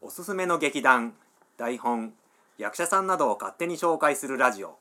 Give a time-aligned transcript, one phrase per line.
[0.00, 1.14] おすすめの劇団
[1.56, 2.12] 台本
[2.58, 4.78] 役者さんなどを勝手に紹介するラジオ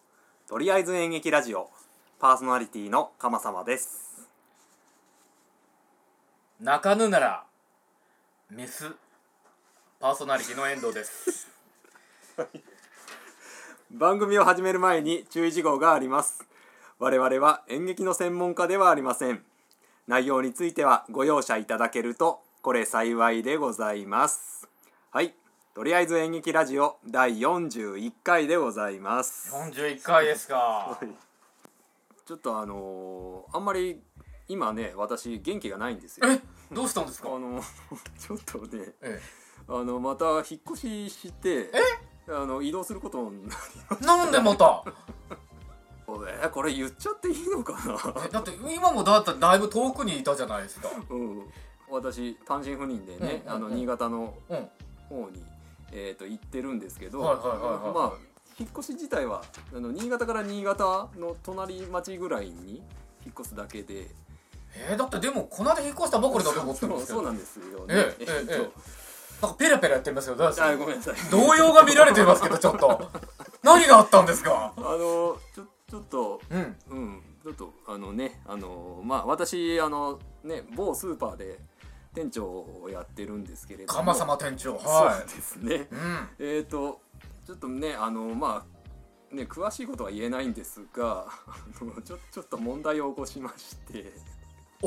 [0.48, 1.70] とりあえず演劇ラジオ
[2.20, 4.15] パーソナリティの鎌様です。
[6.62, 7.44] 泣かぬなら
[8.50, 8.90] メス
[10.00, 11.50] パーソナリティの遠藤です。
[13.92, 16.46] 番組を始める前に注意事項があります。
[16.98, 19.44] 我々は演劇の専門家ではありません。
[20.08, 24.70] 内容についてはご容赦いただけるとこれ幸いでございます。
[25.12, 25.36] はい。
[25.74, 29.54] とりあえず演劇ラジオ第41回でございます。
[29.54, 30.98] 41回ですか。
[32.26, 34.02] ちょっとあのーあんまり
[34.48, 36.28] 今ね私元気がないんですよ。
[36.30, 36.40] え
[36.74, 37.30] どうしたんですか？
[37.36, 37.62] あの
[38.20, 39.20] ちょっとねえ
[39.68, 41.72] あのまた引っ越しして
[42.28, 43.56] あの移動することにな
[44.02, 44.84] えなんでまた？
[46.44, 48.24] えこれ言っちゃっていいのかな？
[48.26, 50.90] えだって今もだったらだいぶ遠くにいたじゃないですか。
[51.10, 51.44] うん。
[51.90, 53.66] 私単身赴任でね、うんうんうん。
[53.68, 54.70] あの新潟のうん。
[55.10, 55.44] 方に、
[55.92, 57.94] えー、と行ってるんですけど、はいはいはいはい。
[57.94, 58.14] まあ
[58.58, 59.44] 引っ越し自体は
[59.76, 62.78] あの新潟から新潟の隣町ぐらいに
[63.26, 64.08] 引っ越すだけで
[64.78, 67.20] えー、だってでもこの間引っ越したばかりだと思ってるんですけど。
[67.20, 67.96] そうなんですよね。
[67.96, 68.70] えええええ
[69.42, 71.16] なんかペラペラやってますよどうですあごめんなさい。
[71.30, 73.12] 動揺が見られてますけどちょっと。
[73.64, 74.74] 何があったんですか？
[74.78, 76.78] あのちょちょっとうん。
[76.90, 77.22] うん。
[77.44, 81.60] ちょっとあのねあのまあ私あのね某スーパーで
[82.14, 84.00] 店長をやってるんですけれども。
[84.00, 85.76] 鎌様店長そはうですね。
[85.76, 86.30] いうん。
[86.40, 87.02] えっ、と
[87.46, 88.66] ちょっとねあのま
[89.32, 94.14] あね詳しいことは言えないんですがあのちょちょっと問題を起こしまして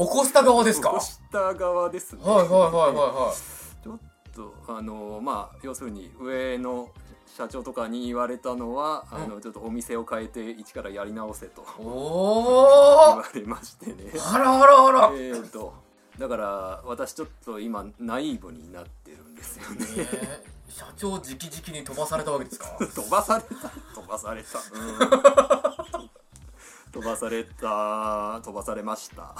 [0.06, 0.90] 起こした側ですか？
[0.90, 2.22] 起こした側ですね。
[2.24, 3.84] はいはいはいはいはい。
[3.84, 3.98] ちょっ
[4.34, 6.90] とあのまあ要するに上の
[7.26, 14.12] 社長とかに言われたのは、あのちょっとお店を変えて一からやり直せと言われましてね。
[14.32, 15.10] あらあらあら。
[15.14, 15.74] えーと
[16.18, 19.86] だから私ちょっと今ナイーブになってるんですよね。
[19.98, 20.42] え。
[20.68, 22.76] ー、社長直々に飛ばされたわけですか？
[22.92, 23.70] 飛ばされた。
[23.94, 26.10] 飛ばされた、うん。
[26.90, 28.40] 飛ばされた。
[28.42, 29.36] 飛ばされました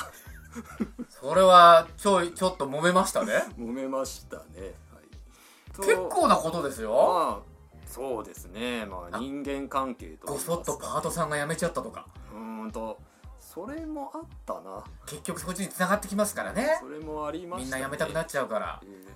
[1.08, 3.44] それはちょいちょっと揉めましたね。
[3.58, 6.92] 揉めましたね、はい、結構なことですよ。
[6.92, 8.84] まあそうですね。
[8.86, 12.06] まあ人間関係とごそっとパートさんが辞めちゃったとか。
[12.32, 12.98] うーんと
[13.40, 14.84] それもあったな。
[15.06, 16.78] 結局そっちに繋がってきますからね。
[16.80, 18.80] それもありました、ね、みんな辞めたくなっちゃうから。
[18.84, 19.06] え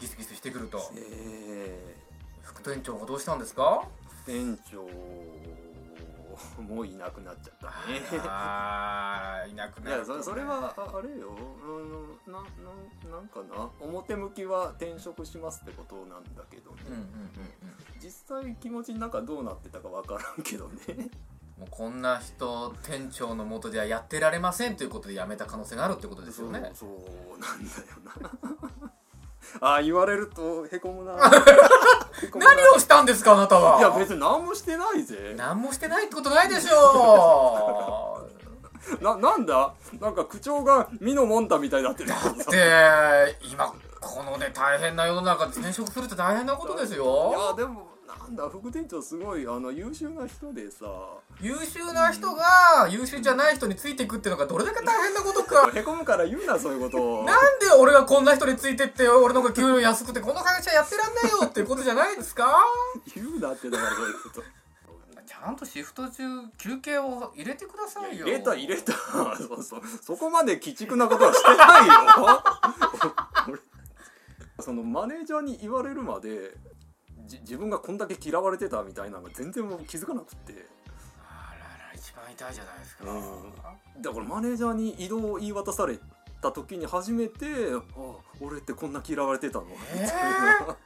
[0.00, 0.78] ギスギスしてくると。
[0.78, 1.96] ーえ。
[2.42, 3.82] 副店長がどうしたんですか？
[4.26, 4.86] ー店長
[6.62, 8.00] もういなくなっちゃったね。
[8.26, 10.18] あーいなくいなるとね。
[10.18, 11.30] やそそれはああれよ。
[11.30, 13.70] うんなななんかな？
[13.80, 17.10] 表向きは転職しますってことなんだけどね、うんうんうん
[18.00, 20.80] 実際気持ちの中どうなってたかわからんけどね。
[20.88, 21.10] うん
[21.60, 26.72] もうこんな人店長のもとではやってられませんということで辞めた可能性があるってことですよね。
[26.74, 27.74] そうなんだ
[28.22, 28.30] よ
[28.80, 28.89] な
[29.60, 31.14] ああ言われるとへこむな。
[32.36, 33.78] 何をしたんですかあなたは？
[33.78, 35.34] いや別に何もしてないぜ。
[35.36, 38.20] 何もしてないってことないでしょ
[39.00, 39.72] ななんだ？
[40.00, 42.10] なんか口調が身のもんだみたいになってる。
[42.10, 47.89] けどさで今このね大変な世の中で転職するって大変なことですいよやでも
[48.30, 50.84] なんだ副店長すごいあの優秀な人でさ。
[51.40, 55.68] 優秀な人が優秀じゃない人についていくっていうのがどれだけ大変なことか。
[55.74, 57.20] へこむから言うなそういうこと。
[57.22, 62.56] をなんで俺がこんな人についてって俺の方が給料安くてこの会社やってらんないよっていうことじゃないですか？
[63.16, 64.42] 言うなってだからそういうこと。
[65.26, 66.22] ちゃんとシフト中
[66.58, 68.26] 休憩を入れてくださいよ。
[68.26, 68.92] 入れた入れた。
[68.92, 69.82] そうそう。
[70.02, 71.94] そこまで鬼畜なことはしてないよ。
[73.48, 73.58] 俺
[74.62, 76.69] そのマネージャーに言われるまでじ
[77.38, 80.66] 自分がこんだけ嫌われてたみたいなのが全然もう気づかなくって。
[81.22, 84.02] あらら一番痛いじゃないですか、うん。
[84.02, 85.98] だからマネージャーに移動を言い渡され
[86.40, 87.82] た時に初めてあ
[88.40, 90.76] 俺ってこんな嫌われてたの、みたいな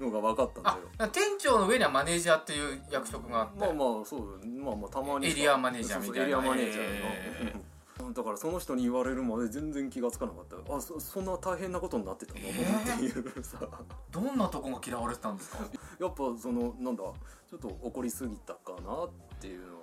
[0.00, 0.76] のが分かったんだよ。
[0.98, 6.24] あ店長の上にはマネージャーっていう役職があって、まあまあそうまあまあたまにエリアマネージャーみたいな。
[6.24, 7.62] エリアマネージャーの、へうん
[8.10, 10.74] だからその人に言われるまで全然気がつかなかった。
[10.74, 13.58] あそそんな大変なことになってたの、っていうさ。
[14.10, 15.58] どんなとこが嫌われてたんですか？
[16.00, 19.10] やっぱそのなんだちょっと怒りすぎたかなっ
[19.40, 19.66] ていうの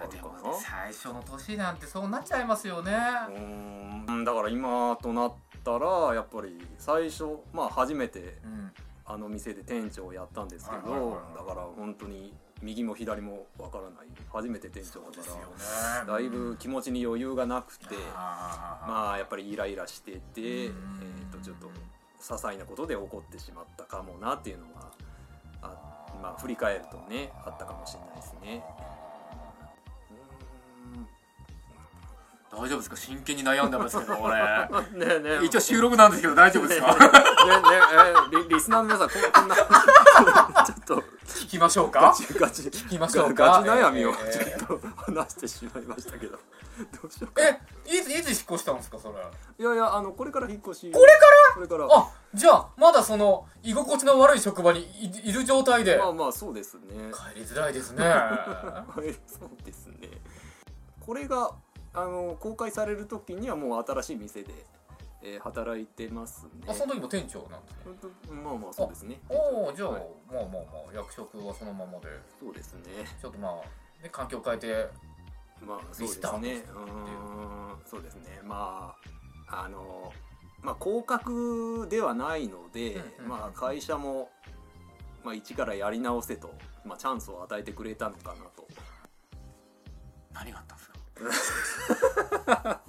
[0.00, 0.42] あるでかな。
[0.42, 4.24] もね最初の年なんてそうなっちゃいますよね、うーん。
[4.24, 5.32] だから今となっ
[5.62, 8.72] たらやっぱり最初まあ初めてうん。
[9.04, 13.92] あの店で店長をやったんですけど、だから本当に右も左もわからない
[14.32, 15.38] 初めて店長だか
[16.06, 21.70] らねだいぶ気持ちに余裕がなくてあまあやっぱりイライラしてて、えうんー、とちょっと些
[22.20, 24.92] 細なことで怒ってしまったかもなっていうのは
[25.60, 28.64] あまあ振り返るとねあったかもしれないですね。
[32.54, 32.96] 大丈夫ですか？
[32.96, 34.36] 真剣に悩んでますけど俺。
[34.92, 35.44] ねえねえ。
[35.44, 37.08] 一応収録なんですけど大丈夫ですかねね
[38.32, 38.36] え。
[38.48, 39.56] リリスナーの皆さんここんな。
[40.66, 41.02] ちょっと。
[41.24, 42.62] 聞きましょうガかチガチ。
[42.62, 43.62] 聞きましょうか？
[43.62, 44.66] ガチ悩みをえー。
[44.66, 46.32] ちょっと話してしまいましたけど。
[46.32, 46.38] ど
[47.04, 47.42] うしようか。
[47.42, 49.18] えいついつ引っ越したんですかそれ？
[49.58, 50.92] いやいやあのこれから引っ越し。
[50.92, 51.20] これか
[51.50, 51.54] ら？
[51.54, 51.86] これから。
[51.90, 55.96] あじゃあまだその居心地の悪い職場にいいる状態で。
[55.96, 56.82] まあまあそうですね。
[57.34, 58.06] 帰りづらいですね。
[58.06, 60.10] は いそうですね。
[61.00, 61.50] これが
[61.94, 64.52] あの公開される時にはもう新しい店で、
[65.22, 66.50] えー働いてますね。
[66.66, 69.20] あその時も店長なんですかほんとまあまあそうですね。
[69.28, 70.02] おおじゃあ、はい。
[70.32, 70.58] まあまあま
[70.92, 72.08] あ役職はそのままで。
[72.40, 72.80] そうですね。
[73.20, 73.52] ちょっとまあ、
[74.02, 74.88] ね、環境変えて
[75.64, 76.64] まあそうですね。
[76.74, 76.76] う。
[76.76, 78.40] ーんそうですね。
[78.44, 78.96] ま
[79.50, 80.12] ああの
[80.60, 84.30] まあ降格ではないので、まあ会社も、
[85.22, 86.52] まあ、一からやり直せと、
[86.84, 88.66] まあ、チャンスを与えてくれたのかなと。
[90.32, 90.91] 何があったんですか？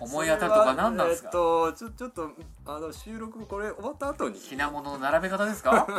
[0.00, 2.30] 思い当たるとか何なんですか、えっとちょちょっと
[2.66, 4.38] あの収録これ終わった後に。
[4.38, 5.86] 品物の並べ方ですか？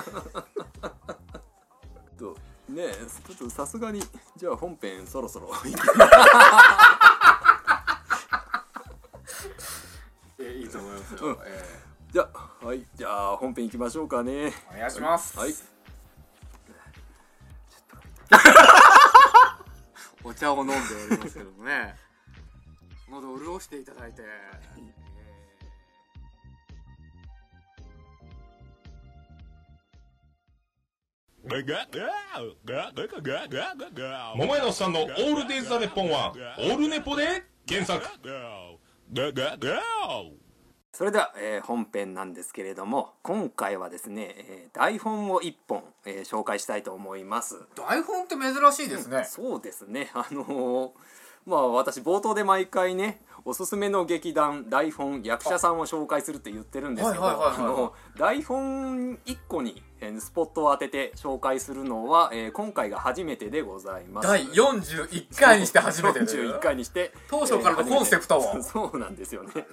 [2.18, 2.36] と
[2.70, 4.02] ねえちょっとさすがに
[4.38, 5.52] じゃあ本編そろそろ
[10.40, 11.38] えいいと思いますうん。
[11.46, 11.64] え
[12.12, 12.86] じゃあはい。
[12.96, 14.32] じゃあ本編行きましょうかね。
[14.32, 15.54] ーお願いします、はい
[20.40, 21.96] 茶を飲んでおりますけどもね。
[23.12, 24.24] 喉を潤していただいて、
[34.36, 38.06] 桃屋のおっさんのオールデイズ・ザ・ネッポンはオールネポで原作
[41.00, 47.58] それでは、えー本編なんですけれども今回はですね、えー台本を1本、えー紹介したいと思います。
[47.74, 50.12] 台本って珍しいですね、そうですね。
[50.14, 50.92] あのー
[51.46, 57.24] まあ私冒頭で毎回ねおすすめの劇団台本役者さんを紹介するって言ってるんですけど
[58.18, 59.89] 台本1個に、えー
[60.20, 64.28] スポットを当てて紹介するのは、えー今回が初めてでございます。
[64.28, 68.42] 第41回にして初めてです41回にして当初からのコンセプトを。
[68.42, 69.52] えー そうなんですよね。
[69.54, 69.64] そう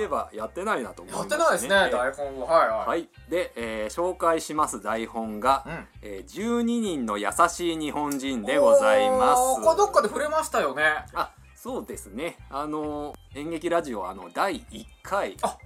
[0.00, 1.90] いえばやってないなと思いやまってないですね、えー。
[1.90, 5.88] 台本をはいはい、はい、で、えー紹介します台本が、うん。
[6.02, 9.62] えー12人の優しい日本人でございます。
[9.62, 11.04] これどっかで触れましたよね。
[11.14, 12.36] あそうですね。
[12.50, 15.56] あの演劇ラジオあの第1回あ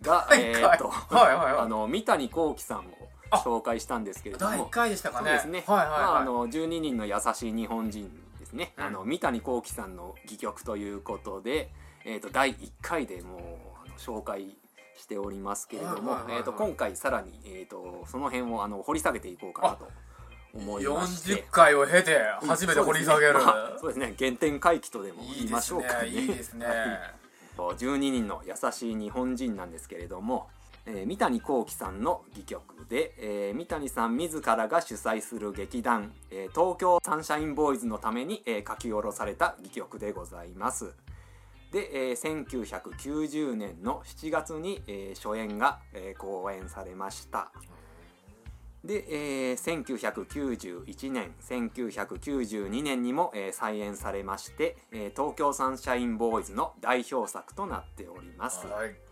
[0.00, 1.58] がえーっとはいはいはい。
[1.64, 2.84] あの三谷幸喜さん
[3.30, 5.32] 紹介したんですけれど第も1回でしたかね。
[5.32, 8.84] ですね、はいはいはい、まあ、あの12人の優しい日本人ですね、うん。
[8.84, 11.70] あの三谷幸喜さんの戯曲ということで、
[12.04, 13.38] えー、と第1回でも
[13.86, 14.56] う紹介
[14.96, 16.36] しておりますけれども、はいはいはいはい。
[16.38, 19.88] えー、と今回さらに、えー、とその辺をあの掘り下げていこうかなと
[20.54, 21.32] 思いまして。
[21.34, 23.44] 40回を経て初めて掘り下げる、そうですね。
[23.44, 24.14] ま あそうですね。
[24.18, 26.10] 原点回帰とでも言いましょうかね。
[26.10, 26.66] ねいいですね。
[27.56, 30.48] 12 人の優しい日本人なんですけれども、
[30.90, 40.94] えー三谷幸喜さんの戯曲で、えー三谷さん自らが主催する劇団、えー東京サンシャインボーイズのために、えー書き下ろされた戯曲でございます。
[41.72, 47.52] で、えー1990年の7月に、えー初演が、えー公演されました。
[48.82, 59.07] で、えー1991年1992年にも、えー再演されまして、えー東京サンシャインボーイズの代表作となっております、はい。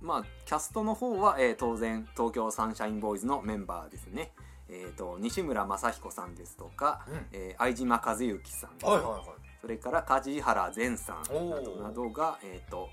[0.00, 4.32] まあキャストの方は、えー当然東京サンシャインボーイズのメンバーですね。
[4.68, 7.26] えー、と西村雅彦さんですとか、うん。
[7.32, 9.22] えー相島和之さん、はいはいはい。
[9.60, 12.88] それから梶原善さんなどなどが、えー、と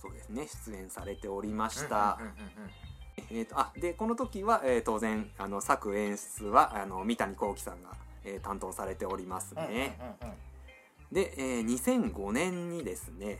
[0.00, 2.18] そうですね出演されておりました、
[3.30, 7.90] えー、とあでこの時は、えー当然あの作演出はあの三谷幸喜さんが、
[8.24, 9.98] えー担当されておりますね、
[11.10, 13.38] で、えー2005年にですね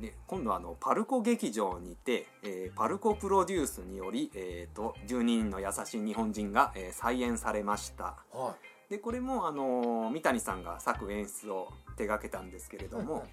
[0.00, 8.16] で今度はあのパルコ劇場にて、えーパルコプロデュースにより、えー、と12人の優しい日本人が、えー再演されました。
[8.32, 8.54] は
[8.88, 13.26] でこれも、あのー三谷さんが作演出を手掛けたんですけれいども、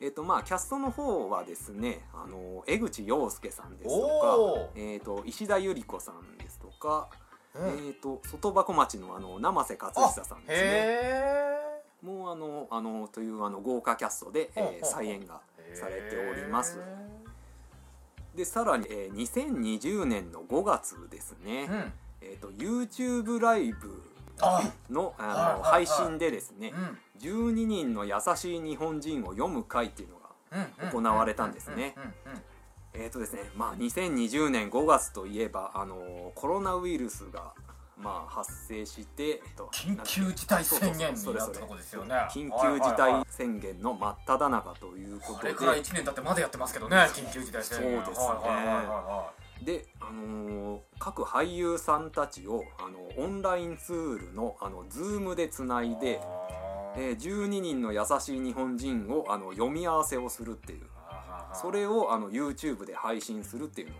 [0.00, 7.08] えーとまあ、キャストの方はですね、あのー江口洋介さんですとかお、えー、と石田ゆり子さんですとか、
[7.54, 7.66] うん。
[7.68, 10.68] えー、と外箱町のあの生瀬勝久さんですね。
[10.68, 16.78] へもうあのあのというあの豪華キャストで、えー再演がえされております。
[18.34, 21.92] でさらに、えー2020年の5月ですね、うん。
[22.20, 24.02] えー、と YouTube ライブ
[24.40, 30.24] あのあの、配信でですねうん「12人の優しい日本人を読む会」っていうのが
[30.82, 31.94] うん行われたんですね。
[32.92, 37.52] えーとですねまあ、2020年5月といえばあのコロナウイルスが、
[37.96, 42.14] まあ、発生して、えっと緊急事態宣言になったとこですよね。
[42.30, 48.04] 緊急事態宣言の真っ只中ということで、あれから1年経ってまだやってますけどね緊急事態宣言。
[48.04, 48.34] そうですね。
[49.64, 57.00] で、あのー各俳優さんたちをあのオンラインツールのあの Zoom でつないで、あー。
[57.10, 60.86] えー12人の優しい日本人をあの読み合わせをするっていう。
[61.54, 63.98] それをあの YouTube で配信するっていうのを、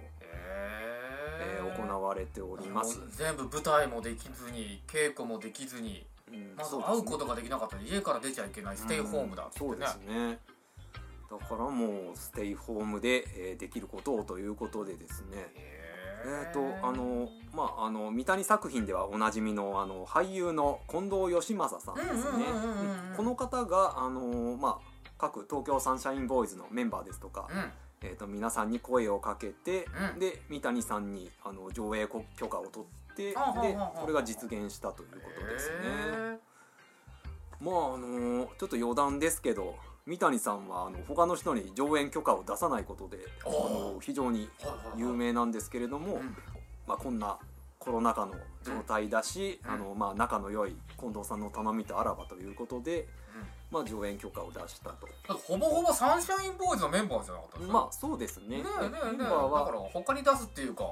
[2.05, 3.01] われております。
[3.17, 10.39] 全部舞台もできずに稽古もできずにうんまず会うことができなかったら家から出ちゃいけないステイホームだってそうですね。
[11.31, 15.49] だからもうステイホームで、えーできることをということでですね。
[16.27, 22.45] えー、とあのまああの三谷作品ではおなじみのあの俳優の近藤義正さんですね。
[23.17, 27.73] この方があのまあ各東京サンシャインボーイズのメンバーですとか、うん
[28.05, 30.21] えー、と皆さんに声をかけて、うん。
[30.21, 32.07] で三谷さんにあの上映
[32.37, 35.75] 許可を取ってでこれが実現したということですね。
[35.83, 36.39] へ
[37.61, 44.49] まああのちょっと余談ですけど三谷さんはあの他の人に上演許可を出さないことであおの非常に
[44.97, 46.37] 有名なんですけれども、うん
[46.87, 47.39] まあ、こんな
[47.79, 52.51] コロナ禍の状態だし、うんあのまあ、仲の良い近藤さんの頼みとあらばとい。
[52.51, 53.09] うことで、
[53.75, 55.09] まあ、上演許可を出したと。
[55.35, 57.73] ほぼほぼサンシャインボーイズのメンバーじゃなかったですか？
[57.73, 58.59] まあそうですね。
[58.59, 59.07] ねえねえねえ。
[59.11, 60.85] メンだバーはから他に出すっていうか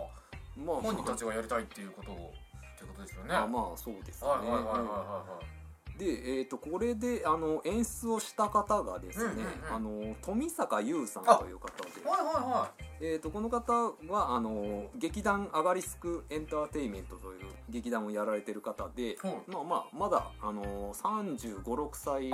[0.57, 3.35] まあ本人たちがやりたいっていうことをってことですよね。
[3.35, 4.29] あまあそうですね。
[4.29, 5.63] はいはいはいはいは
[5.99, 6.07] で、
[6.39, 12.71] えー、とこれであの演出をした方がですね、うんうんあの富坂優さんという方でい、はいはいは
[13.01, 13.73] えー、とこの方
[14.09, 22.31] はあの劇団アガリスクエンターテインメントという劇団をやられてる方で、はいまあまあまだあの3 5 6歳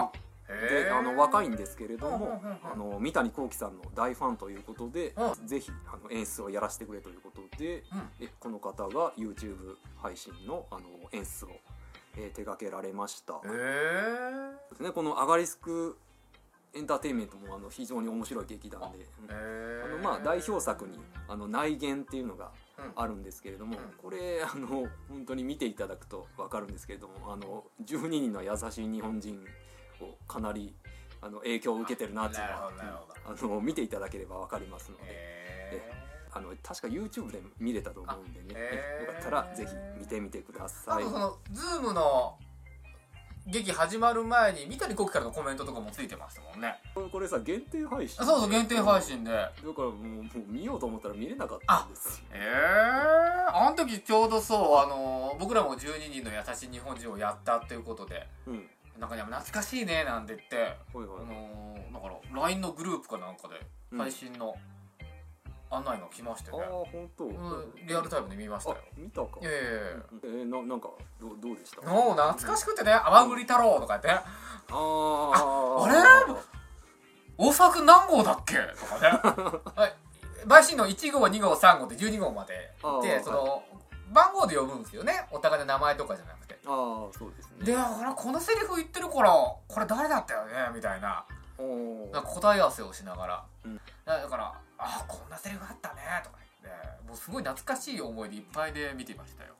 [0.48, 8.08] であの若いんですけれどもあの三谷幸喜さんの大ファンということで、うぜひあの演出をやらせてくれということで、うん。
[8.20, 11.48] えこの方が YouTube 配信のあの演出を、
[12.16, 13.34] えー手掛けられました。
[13.42, 15.98] ですね、このアガリスク
[16.74, 22.50] エンターテインメントもあの非常に面白い劇団で、あのまあ代表作にあの内言っていうのが
[22.96, 23.84] あるんですけれども、うん。
[23.98, 24.66] これあの
[25.08, 29.38] 本当に見ていただくと分かるんですけれどもあの12人の優しい日本人を
[30.26, 30.74] かなり
[31.20, 32.72] あの影響を受けてるなっていうのは
[33.26, 35.82] あの見ていただければ分かりますので、へ
[36.32, 39.06] あの確か YouTube で見れたと思うんでね、あへー。
[39.06, 41.04] よかったらぜひ見てみてくだあさい。
[41.04, 42.36] とそのズームの
[43.46, 46.74] 劇始まる前に三谷幸喜からのコメントとかもついてましたもんね。
[47.10, 49.30] これさ限定配信あそうそう限定配信で。
[49.30, 52.24] だからもうもう見ようと思ったら見れなかったんですよ。
[52.32, 58.28] ええあの時ちょうどそうあの僕らも12人の優しい日本人をやったっていうことで。
[58.46, 60.76] うんなんかいや懐かしいねなんて言って。
[60.92, 61.20] ほいほい。
[61.20, 63.54] あのーだから LINE のグループかなんかで
[63.92, 63.98] うん。
[63.98, 64.54] 配信の
[65.70, 69.28] 案内が来ましてああね、本当、うんリアルタイムで見ましたあよ見たか。
[69.40, 69.70] いやいやいや
[70.24, 70.88] えー、ななんか
[71.20, 71.82] どうどうでした？
[71.82, 74.08] もう懐かしくてね「甘栗太郎」とか言って。
[74.10, 74.22] あ
[74.72, 76.34] ああれ？
[77.36, 78.54] 大沢君何号だっけ？
[78.80, 79.08] とかね。
[79.76, 79.94] はい。
[80.46, 82.54] 陪審の1号2号3号って12号まで
[83.02, 83.62] でその、
[84.12, 85.26] 番号で呼ぶんですよね。
[85.30, 86.58] お互いの名前とかじゃなくて。
[86.66, 86.70] ああ
[87.16, 87.66] そうですね。
[87.66, 90.52] で俺このセリフ言ってるからこれ誰だったよね？
[90.74, 91.24] みたいな。
[92.12, 93.80] なんか答え合わせをしながら、うん。
[94.04, 97.08] だから「あこんなセリフあったね」とか言って。
[97.08, 99.54] もうすごい懐かしい思いでいっぱいで見てましたよ。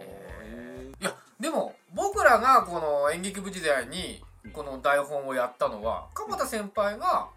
[0.00, 4.22] ええいやでも僕らがこの演劇部時代に
[4.52, 7.28] この台本をやったのは鎌田先輩が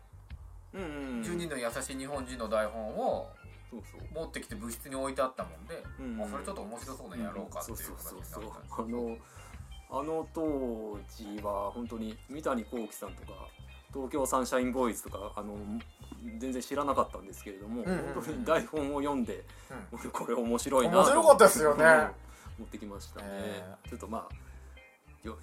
[0.74, 3.30] ーうんうん12人の優しい日本人の台本を
[3.81, 4.24] そうそう。
[4.24, 6.17] 持ってきて部室に置いてあったもんで、うん。
[6.17, 9.17] まあ、それちょっと面白そうなやろうかっていうそう形にあの
[9.89, 13.48] あの当時は本当に三谷幸喜さんとか
[13.93, 15.55] 東京サンシャインボーイズとかあの
[16.39, 18.13] 全然知らなかったんですけれども、うんうんうん。
[18.15, 19.43] 本当に台本を読んで、
[19.91, 21.86] う これ面白いな面白かったですよね。
[21.86, 22.12] うん。
[22.60, 24.39] 持ってきましたね、えちょっとまあよ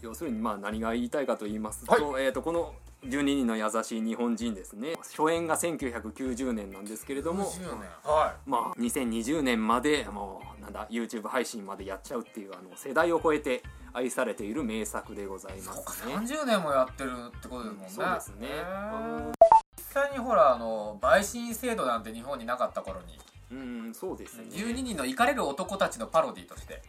[0.00, 2.74] 要するにまあ何が言いたいかと言いますと,、えー、とこの
[3.04, 4.94] 12人の優しい日本人ですね。
[5.02, 7.88] 初演が1990年なんですけれども20年。
[8.02, 13.62] はまあ、2020年までもうなんだ YouTube 配信までやっちゃうっていうあの世代を超えて
[13.92, 16.14] 愛されている名作でございいますね。
[16.14, 18.48] 30年もやってるってことですもんね、そうですね。
[19.76, 23.18] 実際にほらあの陪審制度なんて日本になかった頃に。
[23.52, 24.46] うんそうですね。
[24.50, 26.82] 12人のイかれる男たちのパロディとして、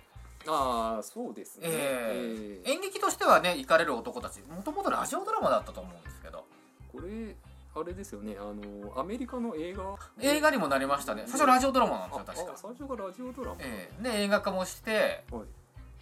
[0.47, 1.67] ああそうですね。
[1.67, 2.73] えーえー。
[2.73, 6.45] 演劇としてはねイかれる男たちもともとラジオドラマだったと思うんですけど。
[6.91, 7.35] これ
[7.75, 8.37] あれですよね。
[8.39, 9.97] あのアメリカの映画？
[10.21, 11.23] 映画にもなりましたね。
[11.27, 12.53] 最初ラジオドラマなんですあよ確か。
[12.53, 15.43] あ最初がラジオドラマ、ええで映画化もしてはい。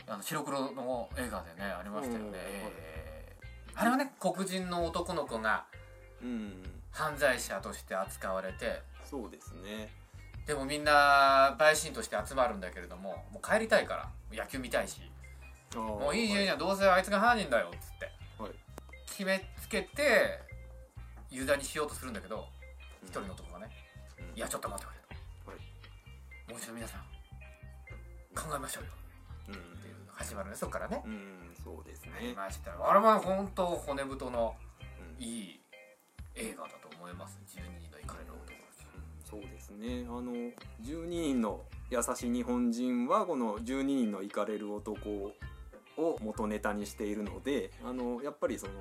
[0.07, 3.79] あの白黒の映画でねありましたよね、うんえー。
[3.79, 5.65] あれはね黒人の男の子が
[6.21, 6.53] うん。
[6.91, 9.89] 犯罪者として扱われてそうですね
[10.45, 15.01] でもみんな陪審として集まるんだけれどももう帰りたいから野球見たいし
[15.75, 16.45] ももういいじゃんいい。
[16.45, 18.51] じゃんどうせあいつが犯人だよっつってはい。
[19.07, 20.39] 決めつけて
[21.29, 22.45] 有罪にしようとするんだけど
[23.03, 23.69] 一人の男がね
[24.19, 24.37] うん。
[24.37, 24.99] いやちょっと待ってくれ
[25.45, 26.51] と、はい。
[26.51, 27.01] もう一度皆さん
[28.35, 28.89] 考えましょうよ。
[29.49, 29.53] うん。
[29.53, 31.01] っていう始まるねそっからね。
[31.05, 32.33] うんそうですね。
[32.35, 32.89] ましたよ。
[32.89, 34.55] あれは本当骨太の
[35.17, 35.23] うん。
[35.23, 35.59] いい
[36.35, 37.39] 映画だと思います。
[37.47, 38.33] 12人の怒りの
[39.33, 40.05] そうですね。
[40.07, 40.31] あの
[40.83, 45.33] 12人の優しい日本人はこの12人のイカれる男
[45.97, 48.73] を元ネタにしているのであのやっぱりその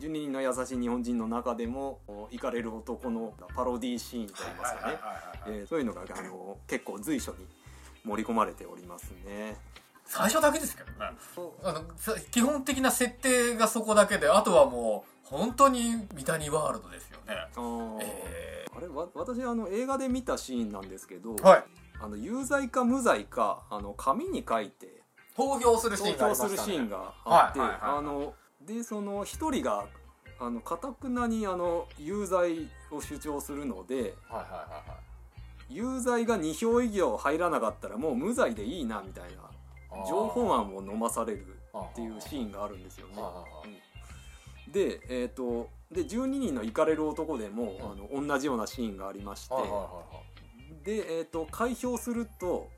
[0.00, 2.00] 12人の優しい日本人の中でも
[2.32, 4.98] イカれる男のパロディーシーンといいますかね。
[5.46, 7.46] えーそういうのがあの結構随所に
[8.04, 9.56] 盛り込まれておりますね。
[10.12, 10.96] 最初だけですけどね。
[11.64, 17.34] あのさ基本的な設定がそこだけであとはもう本当に三谷ワールドですよね。
[17.56, 21.64] あーえあれわ私あの映画で見たシーンなんですけど、ーはい。
[21.98, 25.02] あの有罪か無罪かあの紙に書いて
[25.34, 26.76] 投票するシ投ーンがあ票するりましたね。
[26.76, 27.68] シーンがあって、はい。
[27.70, 27.98] はいはいはい。
[27.98, 29.86] あのでその一人が
[30.38, 34.96] あの堅くなにあの有罪を主張するのではいはいはいは
[35.70, 35.74] い。
[35.74, 39.50] 有罪が2票以上入らなかったらもう無罪でいいなみたいな
[40.08, 41.46] 情報案を飲まされる
[41.76, 43.14] っていうシーンがあるんですよね。
[44.66, 44.72] うん。
[44.72, 49.54] で,、えー、とで12人のイカれる男でも、あの同じようなシーンがありまして、
[50.84, 52.68] で、えー、と開票すると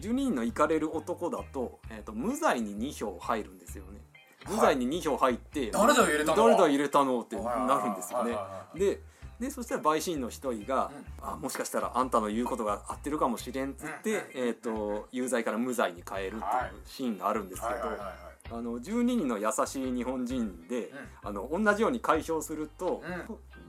[0.00, 4.00] 12人のイカれる男だと,、えー、と無罪に2票入るんですよね。
[4.48, 6.36] 無罪に2票入って、誰だよ入れたの？
[6.36, 7.20] 誰だ入れたの？
[7.20, 8.32] ってなるんですよね。
[8.32, 8.78] はいはいはいはい。
[8.80, 9.00] で
[9.40, 10.90] でそしたら陪審の一人が、
[11.22, 16.42] あもしかしたらあんたの言うことが合ってるかもしれんっつって、えー、と有罪から無罪に変えるっていう
[16.84, 20.90] シーンがあるんですけど、あの12人の優しい日本人で、
[21.22, 23.02] あの同じように開票すると、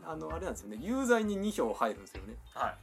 [0.04, 2.36] あのあれなんですよね有罪に2票入るんですよね。
[2.56, 2.74] は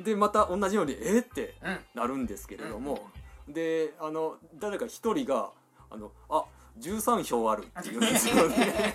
[0.00, 0.02] い。
[0.02, 1.78] でまた同じようにえーってうん。
[1.94, 3.00] なるんですけれども、
[3.48, 5.50] であの誰か一人が
[5.90, 6.44] あのあ
[6.80, 8.94] 13票あるって言うんですよね。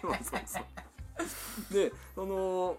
[0.00, 0.64] そうそうそう
[1.70, 2.76] でその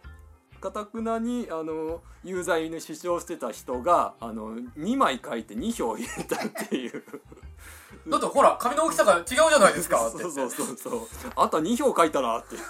[0.60, 7.04] かたくなにあの有罪に主張してた人があの2枚書いて2票入れたっていう。
[8.08, 10.22] だってほら紙の大きさが違うじゃないですか って。
[10.24, 11.02] そうそうそうそう。
[11.36, 12.62] あんた2票書いたなっていう。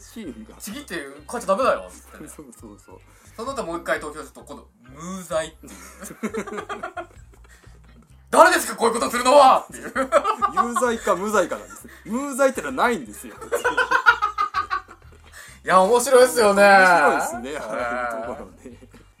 [0.00, 0.56] シーンが。
[0.56, 1.90] ちぎって書いちゃダメだよね。
[2.28, 3.00] そうそうそう。
[3.36, 5.72] その後もう一回投票すると今度無罪っていう。
[8.30, 9.92] 誰ですかこういうことするのはっていう。
[10.54, 11.88] 有罪か無罪かなんです。
[12.04, 13.34] 無罪ってのはないんですよ
[15.64, 16.62] いや面白いですよね。
[16.62, 18.76] 面白いですねえああいうところで。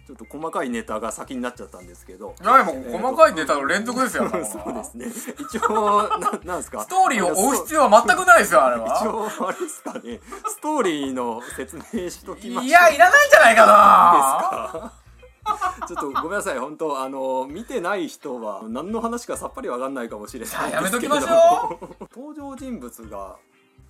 [0.06, 2.34] ちょっと細かいネタが先になっちゃったんですけど。
[2.42, 5.06] いやもう細かいネタの連続ですよ、 そうですね。
[5.38, 6.82] 一応ななんですか？
[6.82, 10.20] ストーリーを追う必要は全くないですよあれ一は応あれですかね。
[10.48, 12.64] ストーリーの説明しときましょう。
[12.64, 14.92] いやいらないんじゃないかな。
[15.86, 21.78] ちょっとごめんなさい本当あの見てない人は何の話かさっぱりわかんないかもしれないやめときましょ
[22.14, 23.36] 登場人物が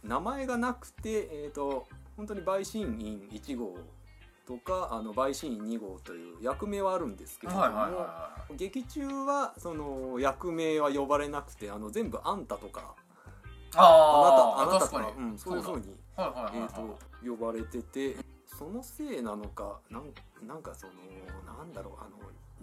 [0.05, 1.87] 名前がなくてえっ、と
[2.21, 3.79] 本当に陪審員1号
[4.47, 12.83] とかあの陪審員2号という役名はあるんですけれども、はいはいは劇中はその役名は呼ばれなくてあの全部あんたとかい
[13.75, 16.69] ああなたあなたとかうん、そういうふうにはいはいはいえはい。
[16.69, 20.13] ー、と呼ばれててそのせいなのかなん
[20.47, 20.93] なんかその
[21.57, 22.09] なんだろうあ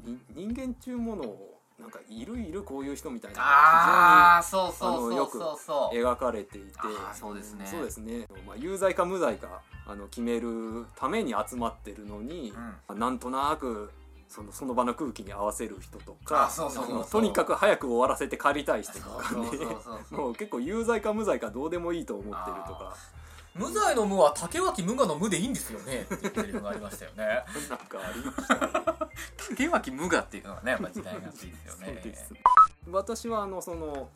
[0.07, 6.71] のに人間中ものをなんかいるいるこういう人みたいなのがああそうそうそうあのよく描かれていて。
[7.13, 7.67] そうですね。
[7.67, 12.51] そうですね、まあ、有罪か無罪かあの決めるために集まってるのに、
[12.89, 13.91] なんとなく
[14.27, 16.51] そのその場の空気に合わせる人とか
[17.11, 19.49] とにかく早く終わらせて帰りたい人とかね。
[20.09, 22.95] そう結構有罪か無罪かどうでもいいと思ってるとか。
[23.57, 26.05] 無罪の無は竹脇無我の無でいいんですよね。
[26.13, 27.43] っていうセリフがありましたよね。
[27.69, 29.06] なんかありましたね
[29.49, 32.41] 竹脇無我っていうのがねやっぱ時代が熱いですよね。
[32.91, 34.09] 私はあのその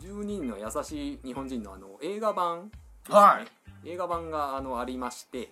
[0.00, 2.70] 10人の優しい日本人のあの映画版ね。
[3.08, 3.48] はい。
[3.84, 5.50] 映画版があのありまして、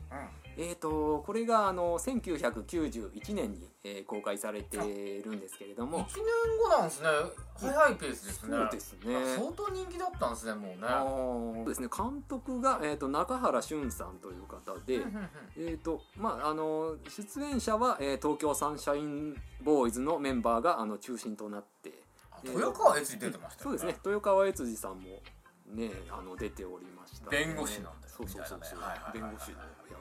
[0.59, 4.77] えー、とこれがあの1991年に、えー公開されて
[5.25, 6.17] るんですけれど1も年
[6.63, 7.09] 後なんですね。
[7.59, 8.57] 早いペースですね。
[8.57, 8.99] そうですね。
[9.37, 10.89] 相当人気だったんですねもうね。
[10.89, 11.89] そうですね。
[11.95, 15.01] 監督が、えー、と中原俊さんという方で、
[15.57, 21.93] えーとまあ、あの出演者は、えー東京サンシャインボーイズのメンバーがあの中心となって
[22.45, 23.97] 豊川悦司出てましたよそうですね。
[24.05, 25.21] 豊川悦司さんも
[25.75, 28.79] ねあの出ておりましたね、弁護士なんですそうそうそうそう、
[29.13, 29.57] 弁護士で、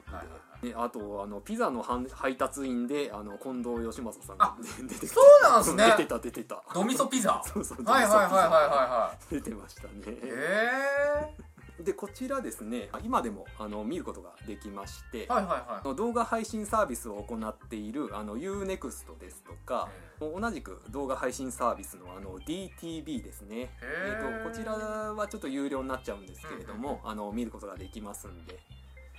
[0.06, 0.26] はいはい
[0.62, 4.56] であとあのピザの配配達員であの近藤義正さんがあ
[4.88, 5.84] 出てそうなんすね。
[5.98, 6.62] 出てた出てた。
[6.74, 7.42] ドミソピザ。
[7.44, 8.42] そうそうはいはいはいはいはい。
[8.48, 9.88] は出てましたね。
[10.06, 15.96] いへでこちらですね今でもあの見ることができまして、えはいはいはい。
[15.96, 28.58] 動画配信サービスを行っているあの UNEXT ですとか、同じく動画配信サービスのあの DTV ですね、へえーーとこちらはちょっと有料になっちゃうんですけれども、あの見ることができますんで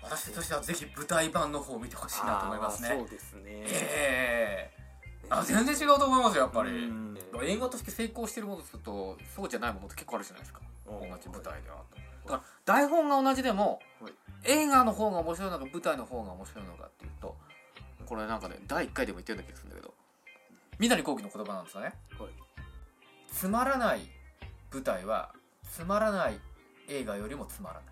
[0.10, 2.90] 私としてはぜひ舞台版の方を見てほしいなと思いますね。
[2.90, 4.78] そうですね、ええ
[5.30, 6.70] あ全然違うと思いますよやっぱり。
[6.72, 7.18] うん。
[7.44, 10.62] 映画として成功してるものとするとそうじゃないものって結構あるじゃないですか。
[10.86, 11.02] 同うん。
[11.20, 11.84] じ舞台では
[12.26, 14.14] だから台本が同じでもはい。
[14.46, 17.36] 映画の方が面白いのか舞台の方が面白いのかっていうと
[18.06, 19.94] これなんかね第1回でも言ってるんだ気がするんだけど
[20.80, 21.94] 三谷幸喜の言葉なんですよね。
[22.18, 22.30] はい。
[23.34, 24.10] つまらない
[24.72, 25.34] 舞台は
[25.70, 26.40] つまらない
[26.88, 27.84] 映画よりもつまらない。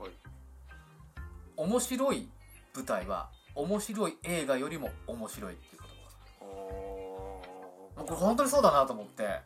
[0.00, 0.37] はい
[1.58, 2.28] 面白い
[2.74, 5.82] 舞台は面白い映画よりも面白いっていう
[6.40, 8.04] あー。
[8.04, 9.24] 言葉これ本当にそうだなと思って。
[9.24, 9.42] はいはい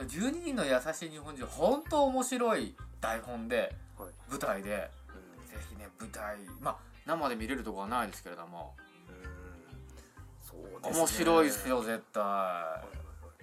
[0.00, 8.74] 12人の優しい日本人本当面白い台本ではい舞台でうんぜひね舞台まあ生で見れるとこはないですけれども。
[10.40, 10.98] そうですね。
[11.00, 12.22] 面白いっすよ絶対。
[12.22, 12.82] は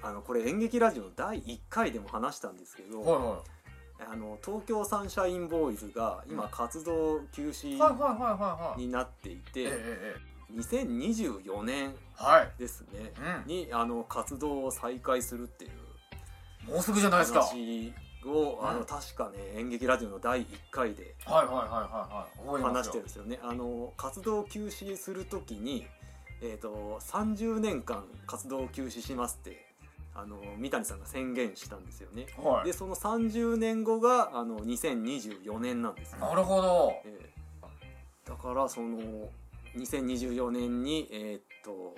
[0.02, 3.44] あのこれ演劇ラジオ第1回でも話したんですけど、いは
[4.00, 8.82] あの東京サンシャインボーイズが今活動休止いはいはいはいはいはい。
[8.82, 12.52] になっていて、ええええ2024年はい。
[12.58, 13.12] ですね、
[13.46, 17.40] うにあの活動を再開するっていうもうすぐじゃないですか。
[17.42, 17.94] はい話
[18.26, 18.80] をあうん。
[18.80, 23.40] の確かね演劇ラジオの第1回で話してるんですよね。
[23.44, 25.86] あの活動休止する時に、
[26.42, 29.66] えー、と30年間活動休止しますって
[30.18, 32.26] あの三谷さんが宣言したんですよね。
[32.44, 32.66] はい。
[32.66, 36.18] でその30年後があの2024年なんですよ。
[36.20, 36.94] なるほど。
[37.06, 37.30] ええ。
[38.28, 38.98] だからその
[39.76, 41.96] 2024年にえーっと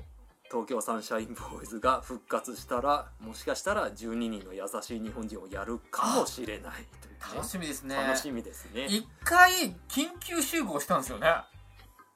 [0.51, 7.35] 東京サンシャインボーイズが復活したらもしかしたら12人の優しい日本人をやるかもしれないというね。
[7.35, 7.95] 楽しみですね。
[7.95, 8.85] 楽しみですね。
[8.87, 9.51] 一回
[9.87, 11.27] 緊急集合したんですよね。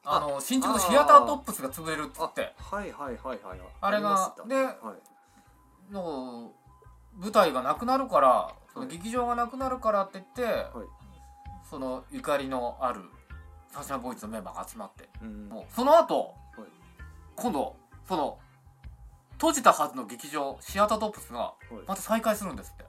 [0.06, 2.54] あの新宿のシアタートップスが潰れるっつあって。
[2.58, 3.60] はいはいはいはい。
[3.80, 5.13] あれがではい
[5.92, 6.52] の
[7.20, 8.98] 舞台がなくなるからそのはい。
[8.98, 10.88] 劇場がなくなるからって言って、はい。
[11.70, 13.02] そのゆかりのある
[13.72, 15.50] サンシャボーイズのメンバーが集まってうん。
[15.50, 16.34] もうその後、はい。
[17.36, 17.76] 今度
[18.08, 18.38] その
[19.34, 21.88] 閉じたはずの劇場シアタートップスがはい。
[21.88, 22.84] また再開するんですって。
[22.84, 22.88] あ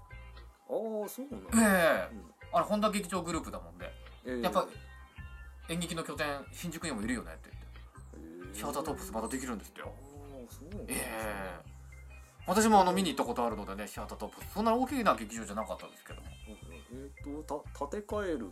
[0.69, 2.09] あそうなんだ。
[2.09, 2.15] ええ。
[2.15, 2.35] うん。
[2.53, 3.91] あれ本田劇場グループだもんで。
[4.27, 4.43] ええ。
[4.43, 4.67] やっぱ
[5.69, 7.69] 演劇の拠点新宿にもいるよねって言って。
[8.49, 9.87] ええシアタートップスまたできるんですよ。
[9.87, 10.93] ああそうなんだ。
[10.95, 11.74] ええ
[12.47, 14.45] 私もあの見に行ったことあるのでねシアタートップ。
[14.45, 18.51] スそんな大きな劇場じゃなかったですけどもえっ、とた建て替える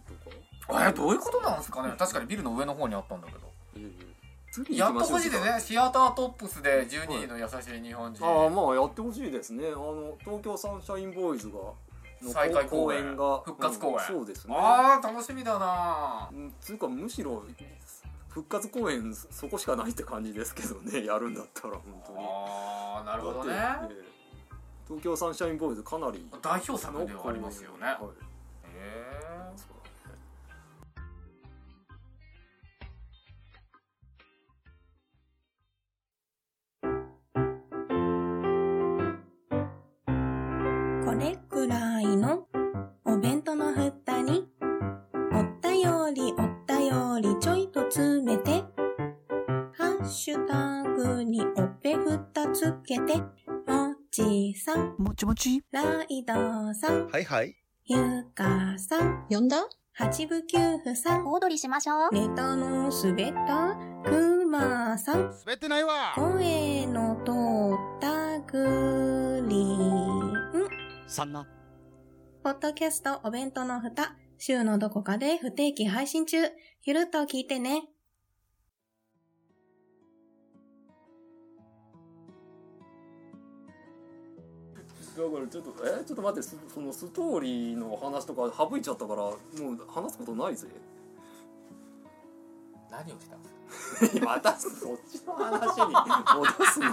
[0.66, 1.94] とかえどういうことなんですかね。
[1.98, 3.40] 確かにビルの上の方にあったんだけど。
[3.76, 4.12] ええ
[4.52, 5.61] 次やっ行きましょうとほしいでね。
[5.61, 9.68] シアタートップスで12人の優しい日本人、ああまあやってほしいですね。
[9.68, 13.40] あの東京サンシャインボーイズがの再開公演が。
[13.40, 13.94] 復活公演。
[13.94, 14.55] うんそうですね。
[14.55, 16.28] ああ楽しみだな。
[16.31, 17.42] うんつうかむしろ
[18.33, 22.18] 復活公演そこしかないって感じですけどね やるんだったら本当に。
[22.21, 23.53] ああなるほどね。
[23.55, 24.12] ええ。
[24.88, 27.87] 東京サンシャインボーイズかなり代表作ではありますよね。
[27.87, 27.95] はい。
[27.95, 27.99] へ
[28.75, 29.68] えそう
[30.05, 30.23] だね。
[41.05, 42.47] これくらいの
[43.05, 44.49] お弁当の蓋に、
[45.33, 48.64] おったよりおったよりちょいと詰めて、
[49.76, 55.62] ハッシュタグにおっぺふたつけて、もちさん、もちもち？
[55.70, 56.33] ライド
[56.72, 57.55] さん、はいはい。
[57.85, 59.59] ゆかさん、呼んだ？
[59.92, 62.14] 八部九夫さん、小躍りしましょう。
[62.14, 63.76] ネタの滑った
[64.09, 67.33] くまさん、滑ってないわ声の通
[67.98, 70.35] ったグリーン。
[71.07, 71.46] そんな。
[72.42, 76.38] ポッドキャストお弁当の蓋、週のどこかで不定期配信中。
[76.83, 77.85] ゆるっと聞いてね。
[85.16, 86.05] だからちょっとえ？
[86.05, 89.37] ちょっと待ってそそのストーリーの話とか省いちゃったからもう
[89.88, 90.66] 話すことないぜ
[92.90, 93.48] 何をしたんで
[94.09, 94.26] すか？
[94.26, 94.72] またそっ
[95.09, 95.94] ちの話に
[96.35, 96.92] 戻すの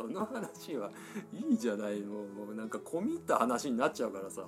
[0.00, 0.90] その話は
[1.32, 4.42] いいじゃないもうもうなんか込み入った話になっちゃうからさ。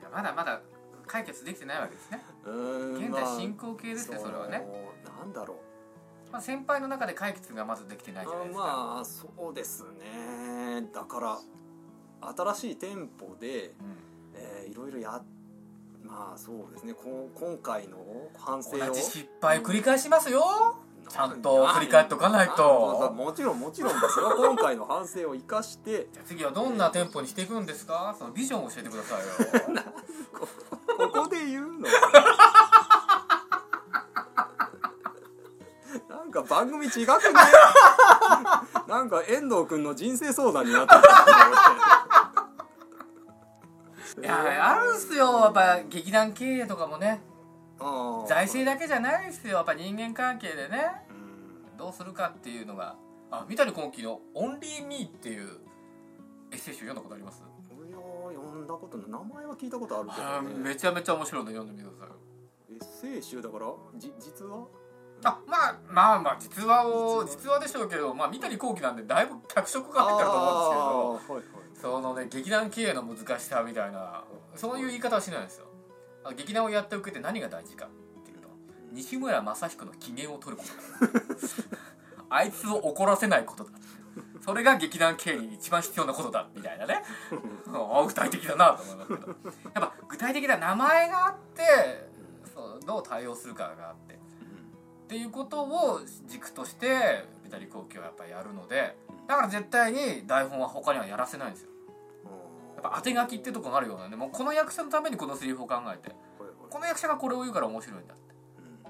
[0.00, 0.62] いやまだまだ
[1.06, 2.24] 解決できてないわけですね。
[2.46, 4.66] うーん現在進行形ですねまあそれはね。
[4.66, 6.32] そうなんだろう。
[6.32, 10.88] まあ、先輩の中で解決がまずできてないじゃないですか、あまあそうですね。
[10.92, 11.38] だから
[12.36, 13.96] 新しい店舗で、うん。
[14.34, 15.22] えーいろいろや
[16.02, 16.94] まあそうですね。
[16.94, 17.98] こ今回の
[18.36, 18.78] 反省を。
[18.78, 20.42] 同じ失敗繰り返しますよ
[21.08, 23.12] ちゃんと振り返っとかないと。
[23.14, 24.34] もちろんもちろんですよ。
[24.36, 26.08] 今回の反省を生かして。
[26.26, 28.14] 次はどんな店舗にしていくんですか？
[28.18, 29.26] そのビジョンを教えてくださいよ。
[30.38, 30.48] こ
[31.12, 31.88] ここで言うの？
[36.08, 37.06] なんか番組違くね？
[38.88, 41.00] なんか遠藤君の人生相談になってる。
[44.22, 45.40] いやあるんすよ。
[45.40, 47.20] やっぱ劇団経営とかもね
[48.28, 51.02] 財政だけじゃないですよやっぱ人間関係でね。
[51.10, 51.76] うん。
[51.76, 52.96] どうするかっていうのが。
[53.30, 55.58] あ三谷幸喜の「オンリーミーっていう
[56.52, 57.42] エッセイ集読んだことあります？
[57.42, 60.54] いやー読んだこと名前は聞いたことあるけあどね。
[60.56, 62.74] めちゃめちゃ面白いので読んでみてください。
[62.74, 63.66] エッセイ集だから
[63.96, 64.66] じ実は
[65.24, 71.34] あまあまあまあ実話を実話でしょうけどまあ三谷幸喜なんでだいぶ脚色が入ってると思うんですけど。
[71.34, 71.44] はいはい。
[71.74, 74.22] そのね劇団経営の難しさみたいな
[74.54, 75.66] そういう言い方はしないんですよ
[76.32, 78.48] 劇団をやっておくって何が大事かっていうと
[78.92, 81.06] 西村雅彦の機嫌を取ること。
[81.06, 81.22] だ
[82.30, 83.70] あいつを怒らせないことだ。
[84.40, 87.02] それが劇団経営に一番必要なことだみたいなね。
[87.72, 89.26] あ具体的だなと思いますけど。
[89.28, 89.36] やっ
[89.74, 92.08] ぱ具体的な名前があって
[92.54, 94.14] そうどう対応するかがあって。
[94.14, 98.96] っていうことを軸として三谷幸喜はやっぱりやるので
[99.28, 101.70] だから絶対に台本は他にはやらせないんですよ
[102.84, 106.14] ぱ当て書きってとこがあるようなんでもうこの役者のためにこのセリフを考えて。
[106.70, 108.34] この役者がこれを言うから面白いんだって。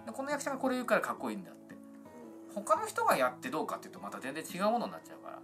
[0.06, 1.74] でこの役者がこれを言うからかっこいいんだって。
[2.54, 5.38] 他の人がやってどうかっていうとまた全然違うものになっちゃうから。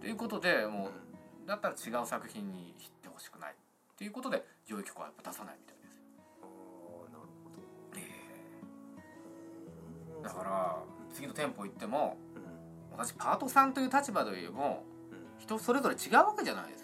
[0.00, 0.90] ということでも
[1.44, 3.54] うだったら違う作品にしてほしくないっ
[3.96, 5.94] ていうことで上位曲はやっぱ出さないみたいです。
[10.22, 10.78] だから
[11.12, 12.16] 次の店舗行っても
[12.96, 14.84] 同じパートさんという立場でも
[15.38, 16.83] 人それぞれ違うわけじゃないです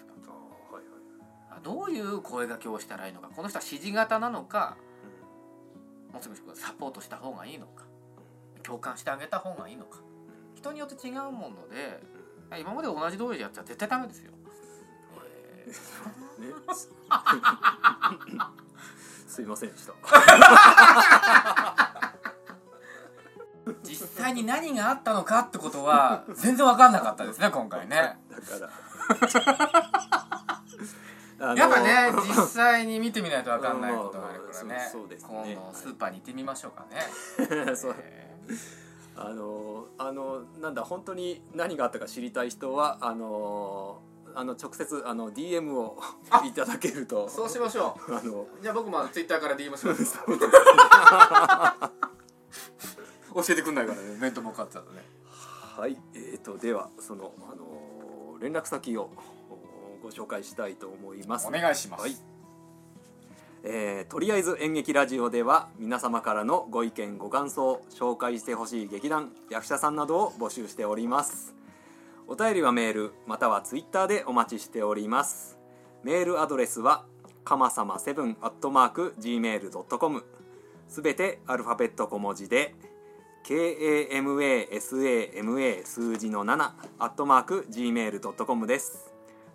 [1.63, 4.77] どういう声掛けをしたらいいのかこの人は指示型なのか
[6.11, 7.83] もう少しサポートした方がいいのか
[8.63, 9.99] 共感してあげた方がいいのか。
[10.55, 12.01] 人によって違うもので
[12.59, 14.31] 今まで同じ通りでやっちゃ絶対ダメですよ、
[15.65, 15.71] えー
[16.41, 16.53] ね。
[19.27, 19.93] すいませんでした。
[23.83, 28.19] 実際に何があったのかってことは全然分かんなかったですね今回ね。
[28.29, 29.90] だから
[31.41, 34.89] やっぱね 実際に見てみないと分かんないことがあるからね。
[34.91, 35.29] そうそうですね。
[35.29, 38.37] 今度スーパーに行ってみましょうかね、そうえ
[39.15, 44.01] あのあのなんだ本当に何があったか知りたい人はあの
[44.33, 45.99] あの直接あの DM を
[46.45, 47.27] いただけると。
[47.27, 48.15] ーそうしましょう。
[48.15, 50.19] あのじゃあ僕もツイッターから DM します。
[53.33, 54.17] 教えてくんないからね。
[54.19, 55.03] 面と向かっちゃうとね。
[55.77, 55.97] はい。
[56.13, 59.03] えー、とではそのあの連絡先を。
[59.03, 59.40] お
[60.01, 61.47] ご紹介したいと思います。
[61.47, 62.15] お願いします、はい。
[63.63, 71.53] えーとりあえず演劇ラジオでは皆様からのご意見ご感想紹介してほしい劇団役者さんなどを募集しております。
[72.27, 75.57] お便りはメールまたはツイッターでお待ちしております。
[76.03, 77.05] メールアドレスは
[77.43, 80.23] かまさま7 at mark gmail.com
[80.87, 82.75] すべてアルファベット小文字で
[83.43, 89.10] KAMASAMA 数字の7アットマーク gmail.com です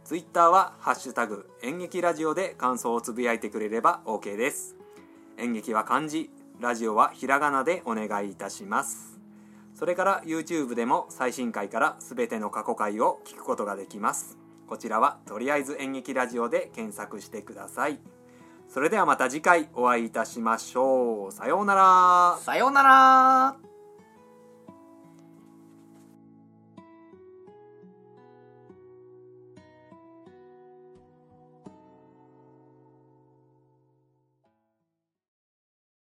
[0.06, 4.76] ツイッターは「ハッシュタグ演劇ラジオ」で感想をつぶやいてくれれば OK です。
[5.36, 9.18] 演劇は漢字ラジオはひらがなでお願いいたします。
[9.74, 14.38] それから YouTube でも最新回から全ての過去回を聞くことができます。
[14.68, 17.98] こちらはとりあえず演劇ラジオで検索してください。
[18.68, 21.32] それではまた次回お会いいたしましょう。
[21.32, 22.38] さようなら。
[22.42, 23.65] さようなら。